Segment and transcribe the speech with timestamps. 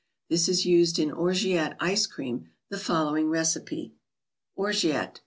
[0.31, 3.93] This is used in Orgeat Ice Cream, the following recipe.
[4.57, 5.09] ICE CREAMS.